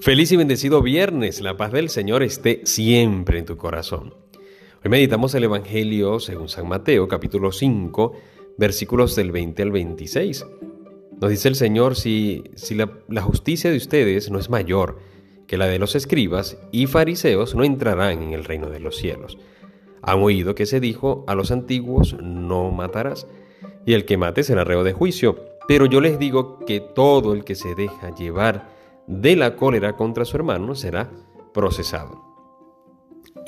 Feliz 0.00 0.30
y 0.30 0.36
bendecido 0.36 0.80
viernes. 0.80 1.40
La 1.40 1.56
paz 1.56 1.72
del 1.72 1.88
Señor 1.88 2.22
esté 2.22 2.60
siempre 2.64 3.40
en 3.40 3.44
tu 3.44 3.56
corazón. 3.56 4.14
Hoy 4.84 4.90
meditamos 4.90 5.34
el 5.34 5.42
Evangelio 5.42 6.20
según 6.20 6.48
San 6.48 6.68
Mateo, 6.68 7.08
capítulo 7.08 7.50
5, 7.50 8.12
versículos 8.56 9.16
del 9.16 9.32
20 9.32 9.60
al 9.60 9.72
26. 9.72 10.46
Nos 11.20 11.30
dice 11.30 11.48
el 11.48 11.56
Señor, 11.56 11.96
si, 11.96 12.44
si 12.54 12.76
la, 12.76 12.92
la 13.08 13.22
justicia 13.22 13.72
de 13.72 13.76
ustedes 13.76 14.30
no 14.30 14.38
es 14.38 14.48
mayor 14.48 15.00
que 15.48 15.58
la 15.58 15.66
de 15.66 15.80
los 15.80 15.96
escribas 15.96 16.58
y 16.70 16.86
fariseos, 16.86 17.56
no 17.56 17.64
entrarán 17.64 18.22
en 18.22 18.32
el 18.34 18.44
reino 18.44 18.70
de 18.70 18.78
los 18.78 18.96
cielos. 18.96 19.36
Han 20.02 20.22
oído 20.22 20.54
que 20.54 20.66
se 20.66 20.78
dijo 20.78 21.24
a 21.26 21.34
los 21.34 21.50
antiguos, 21.50 22.16
no 22.22 22.70
matarás, 22.70 23.26
y 23.84 23.94
el 23.94 24.04
que 24.04 24.16
mate 24.16 24.44
será 24.44 24.62
reo 24.62 24.84
de 24.84 24.92
juicio. 24.92 25.44
Pero 25.66 25.86
yo 25.86 26.00
les 26.00 26.20
digo 26.20 26.60
que 26.64 26.78
todo 26.78 27.34
el 27.34 27.42
que 27.42 27.56
se 27.56 27.74
deja 27.74 28.14
llevar 28.14 28.77
de 29.08 29.36
la 29.36 29.56
cólera 29.56 29.96
contra 29.96 30.24
su 30.24 30.36
hermano 30.36 30.74
será 30.74 31.10
procesado. 31.52 32.22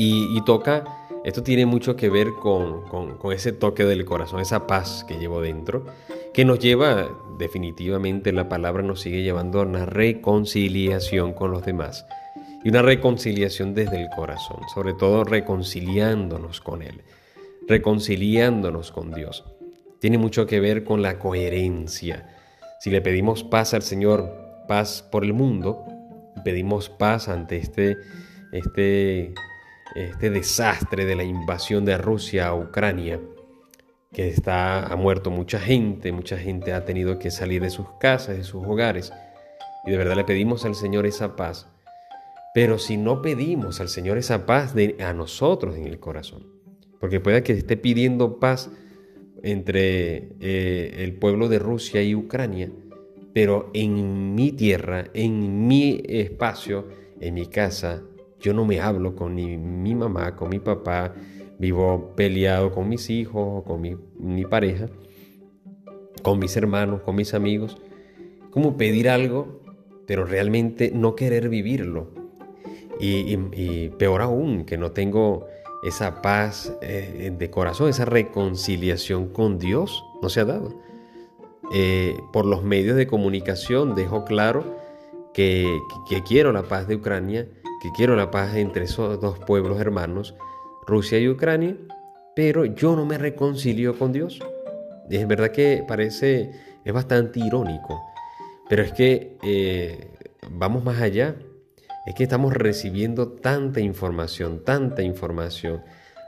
Y, 0.00 0.40
toca, 0.42 0.84
esto 1.24 1.42
tiene 1.42 1.66
mucho 1.66 1.96
que 1.96 2.08
ver 2.08 2.28
con, 2.40 2.82
con, 2.84 3.32
ese 3.32 3.50
toque 3.50 3.84
del 3.84 4.04
corazón, 4.04 4.38
esa 4.38 4.68
paz 4.68 5.04
que 5.08 5.18
llevo 5.18 5.40
dentro, 5.40 5.86
que 6.32 6.44
nos 6.44 6.60
lleva, 6.60 7.08
definitivamente 7.36 8.32
la 8.32 8.48
palabra 8.48 8.84
nos 8.84 9.00
sigue 9.00 9.22
llevando 9.22 9.60
a 9.60 9.64
una 9.64 9.86
reconciliación 9.86 11.32
con 11.32 11.50
los 11.50 11.66
demás. 11.66 12.06
Y 12.62 12.68
una 12.68 12.82
reconciliación 12.82 13.74
desde 13.74 14.00
el 14.00 14.08
corazón, 14.14 14.60
sobre 14.72 14.92
todo 14.92 15.24
reconciliándonos 15.24 16.60
con 16.60 16.82
Él, 16.82 17.02
reconciliándonos 17.66 18.92
con 18.92 19.12
Dios. 19.12 19.44
Tiene 20.00 20.18
mucho 20.18 20.46
que 20.46 20.60
ver 20.60 20.84
con 20.84 21.02
la 21.02 21.18
coherencia. 21.18 22.36
Si 22.78 22.90
le 22.90 23.00
pedimos 23.00 23.42
paz 23.42 23.74
al 23.74 23.82
Señor, 23.82 24.47
paz 24.68 25.02
por 25.10 25.24
el 25.24 25.32
mundo, 25.32 25.84
pedimos 26.44 26.88
paz 26.88 27.28
ante 27.28 27.56
este, 27.56 27.96
este, 28.52 29.34
este 29.96 30.30
desastre 30.30 31.04
de 31.04 31.16
la 31.16 31.24
invasión 31.24 31.84
de 31.84 31.98
Rusia 31.98 32.46
a 32.46 32.54
Ucrania, 32.54 33.20
que 34.12 34.28
está, 34.28 34.86
ha 34.86 34.94
muerto 34.94 35.30
mucha 35.30 35.58
gente, 35.58 36.12
mucha 36.12 36.38
gente 36.38 36.72
ha 36.72 36.84
tenido 36.84 37.18
que 37.18 37.32
salir 37.32 37.60
de 37.62 37.70
sus 37.70 37.86
casas, 37.98 38.36
de 38.36 38.44
sus 38.44 38.64
hogares, 38.64 39.12
y 39.84 39.90
de 39.90 39.96
verdad 39.96 40.16
le 40.16 40.24
pedimos 40.24 40.64
al 40.64 40.76
Señor 40.76 41.06
esa 41.06 41.34
paz. 41.34 41.66
Pero 42.54 42.78
si 42.78 42.96
no 42.96 43.22
pedimos 43.22 43.80
al 43.80 43.88
Señor 43.88 44.18
esa 44.18 44.46
paz 44.46 44.74
de, 44.74 44.96
a 45.00 45.12
nosotros 45.12 45.76
en 45.76 45.86
el 45.86 45.98
corazón, 45.98 46.46
porque 47.00 47.20
pueda 47.20 47.42
que 47.42 47.52
esté 47.52 47.76
pidiendo 47.76 48.38
paz 48.40 48.70
entre 49.42 50.32
eh, 50.40 51.04
el 51.04 51.14
pueblo 51.18 51.48
de 51.48 51.58
Rusia 51.58 52.02
y 52.02 52.14
Ucrania, 52.14 52.70
pero 53.38 53.70
en 53.72 54.34
mi 54.34 54.50
tierra, 54.50 55.04
en 55.14 55.68
mi 55.68 56.02
espacio, 56.08 56.88
en 57.20 57.34
mi 57.34 57.46
casa, 57.46 58.02
yo 58.40 58.52
no 58.52 58.64
me 58.64 58.80
hablo 58.80 59.14
con 59.14 59.36
ni 59.36 59.56
mi 59.56 59.94
mamá, 59.94 60.34
con 60.34 60.48
mi 60.48 60.58
papá, 60.58 61.14
vivo 61.56 62.14
peleado 62.16 62.72
con 62.72 62.88
mis 62.88 63.08
hijos, 63.10 63.62
con 63.62 63.80
mi, 63.80 64.44
pareja, 64.44 64.86
con 66.24 66.40
mis 66.40 66.56
hermanos, 66.56 67.02
con 67.02 67.14
mis 67.14 67.32
amigos. 67.32 67.78
¿Cómo 68.50 68.76
pedir 68.76 69.08
algo, 69.08 69.62
pero 70.04 70.24
realmente 70.24 70.90
no 70.92 71.14
querer 71.14 71.48
vivirlo? 71.48 72.10
Y, 72.98 73.90
peor 74.00 74.20
aún, 74.20 74.64
que 74.64 74.76
no 74.76 74.90
tengo 74.90 75.46
esa 75.84 76.22
paz 76.22 76.76
eh, 76.82 77.32
de 77.38 77.50
corazón, 77.50 77.88
esa 77.88 78.04
reconciliación 78.04 79.28
con 79.28 79.60
Dios, 79.60 80.02
no 80.20 80.28
se 80.28 80.40
ha 80.40 80.44
dado. 80.44 80.87
Eh, 81.72 82.22
por 82.32 82.46
los 82.46 82.62
medios 82.62 82.96
de 82.96 83.06
comunicación 83.06 83.94
dejo 83.94 84.24
claro 84.24 84.78
que, 85.34 85.80
quiero 86.26 86.52
la 86.52 86.62
paz 86.62 86.88
de 86.88 86.96
Ucrania, 86.96 87.46
que 87.82 87.90
quiero 87.92 88.16
la 88.16 88.30
paz 88.30 88.56
entre 88.56 88.84
esos 88.84 89.20
dos 89.20 89.38
pueblos 89.38 89.78
hermanos, 89.80 90.34
Rusia 90.86 91.18
y 91.18 91.28
Ucrania, 91.28 91.76
pero 92.34 92.64
yo 92.64 92.96
no 92.96 93.04
me 93.04 93.18
reconcilio 93.18 93.98
con 93.98 94.12
Dios. 94.12 94.40
Es 95.10 95.28
verdad 95.28 95.50
que 95.50 95.84
parece, 95.86 96.50
es 96.84 96.92
bastante 96.92 97.40
irónico, 97.40 98.02
pero 98.68 98.82
es 98.82 98.92
que 98.92 99.36
eh, 99.42 100.10
vamos 100.50 100.82
más 100.82 101.00
allá. 101.00 101.36
Es 102.06 102.14
que 102.14 102.22
estamos 102.22 102.54
recibiendo 102.54 103.28
tanta 103.28 103.80
información, 103.80 104.64
tanta 104.64 105.02
información 105.02 105.82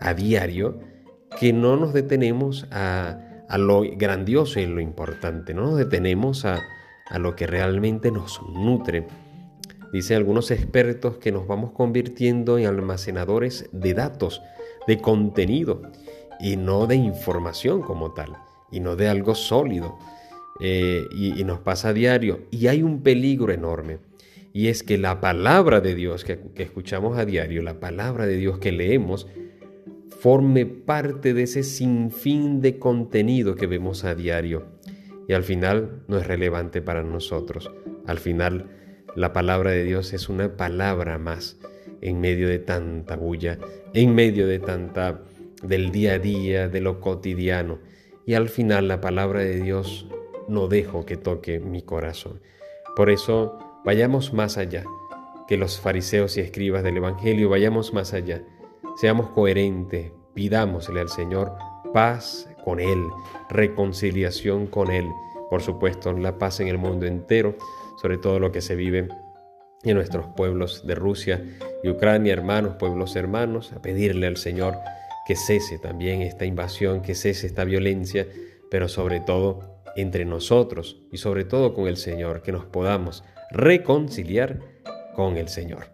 a 0.00 0.14
diario, 0.14 0.78
que 1.40 1.52
no 1.52 1.76
nos 1.76 1.92
detenemos 1.92 2.66
a, 2.70 3.33
a 3.48 3.58
lo 3.58 3.82
grandioso 3.96 4.60
y 4.60 4.66
lo 4.66 4.80
importante, 4.80 5.54
no 5.54 5.62
nos 5.62 5.76
detenemos 5.76 6.44
a, 6.44 6.62
a 7.08 7.18
lo 7.18 7.36
que 7.36 7.46
realmente 7.46 8.10
nos 8.10 8.40
nutre. 8.42 9.06
Dicen 9.92 10.16
algunos 10.16 10.50
expertos 10.50 11.18
que 11.18 11.30
nos 11.30 11.46
vamos 11.46 11.72
convirtiendo 11.72 12.58
en 12.58 12.66
almacenadores 12.66 13.68
de 13.72 13.94
datos, 13.94 14.42
de 14.86 14.98
contenido, 14.98 15.82
y 16.40 16.56
no 16.56 16.86
de 16.86 16.96
información 16.96 17.80
como 17.80 18.12
tal, 18.12 18.36
y 18.70 18.80
no 18.80 18.96
de 18.96 19.08
algo 19.08 19.34
sólido. 19.34 19.96
Eh, 20.60 21.04
y, 21.12 21.42
nos 21.44 21.60
pasa 21.60 21.88
a 21.88 21.92
diario. 21.92 22.40
Y 22.50 22.68
hay 22.68 22.82
un 22.82 23.02
peligro 23.02 23.52
enorme. 23.52 23.98
Y 24.52 24.68
es 24.68 24.82
que 24.82 24.98
la 24.98 25.20
palabra 25.20 25.80
de 25.80 25.94
Dios 25.94 26.24
que, 26.24 26.38
que 26.54 26.62
escuchamos 26.62 27.18
a 27.18 27.24
diario, 27.24 27.62
la 27.62 27.80
palabra 27.80 28.26
de 28.26 28.36
Dios 28.36 28.58
que 28.58 28.70
leemos, 28.70 29.26
forme 30.24 30.64
parte 30.64 31.34
de 31.34 31.42
ese 31.42 31.62
sinfín 31.62 32.62
de 32.62 32.78
contenido 32.78 33.56
que 33.56 33.66
vemos 33.66 34.04
a 34.04 34.14
diario 34.14 34.64
y 35.28 35.34
al 35.34 35.42
final 35.42 36.02
no 36.08 36.16
es 36.16 36.26
relevante 36.26 36.80
para 36.80 37.02
nosotros. 37.02 37.70
Al 38.06 38.18
final 38.18 38.70
la 39.16 39.34
palabra 39.34 39.72
de 39.72 39.84
Dios 39.84 40.14
es 40.14 40.30
una 40.30 40.56
palabra 40.56 41.18
más 41.18 41.58
en 42.00 42.22
medio 42.22 42.48
de 42.48 42.58
tanta 42.58 43.16
bulla, 43.16 43.58
en 43.92 44.14
medio 44.14 44.46
de 44.46 44.60
tanta 44.60 45.20
del 45.62 45.92
día 45.92 46.14
a 46.14 46.18
día, 46.18 46.70
de 46.70 46.80
lo 46.80 47.00
cotidiano. 47.00 47.80
Y 48.24 48.32
al 48.32 48.48
final 48.48 48.88
la 48.88 49.02
palabra 49.02 49.40
de 49.40 49.60
Dios 49.60 50.08
no 50.48 50.68
dejo 50.68 51.04
que 51.04 51.18
toque 51.18 51.60
mi 51.60 51.82
corazón. 51.82 52.40
Por 52.96 53.10
eso 53.10 53.58
vayamos 53.84 54.32
más 54.32 54.56
allá 54.56 54.84
que 55.46 55.58
los 55.58 55.78
fariseos 55.78 56.38
y 56.38 56.40
escribas 56.40 56.82
del 56.82 56.96
Evangelio, 56.96 57.50
vayamos 57.50 57.92
más 57.92 58.14
allá 58.14 58.42
Seamos 58.96 59.30
coherentes, 59.30 60.12
pidámosle 60.34 61.00
al 61.00 61.08
Señor 61.08 61.52
paz 61.92 62.48
con 62.64 62.80
Él, 62.80 63.00
reconciliación 63.50 64.66
con 64.68 64.90
Él, 64.90 65.08
por 65.50 65.62
supuesto, 65.62 66.12
la 66.12 66.38
paz 66.38 66.60
en 66.60 66.68
el 66.68 66.78
mundo 66.78 67.06
entero, 67.06 67.56
sobre 68.00 68.18
todo 68.18 68.38
lo 68.38 68.52
que 68.52 68.60
se 68.60 68.76
vive 68.76 69.08
en 69.82 69.96
nuestros 69.96 70.26
pueblos 70.36 70.86
de 70.86 70.94
Rusia 70.94 71.44
y 71.82 71.88
Ucrania, 71.88 72.32
hermanos, 72.32 72.76
pueblos 72.76 73.16
hermanos, 73.16 73.72
a 73.72 73.82
pedirle 73.82 74.26
al 74.26 74.36
Señor 74.36 74.74
que 75.26 75.36
cese 75.36 75.78
también 75.78 76.22
esta 76.22 76.44
invasión, 76.44 77.02
que 77.02 77.14
cese 77.14 77.46
esta 77.46 77.64
violencia, 77.64 78.26
pero 78.70 78.88
sobre 78.88 79.20
todo 79.20 79.82
entre 79.96 80.24
nosotros 80.24 81.02
y 81.12 81.18
sobre 81.18 81.44
todo 81.44 81.74
con 81.74 81.86
el 81.86 81.96
Señor, 81.96 82.42
que 82.42 82.52
nos 82.52 82.64
podamos 82.64 83.24
reconciliar 83.50 84.60
con 85.14 85.36
el 85.36 85.48
Señor. 85.48 85.93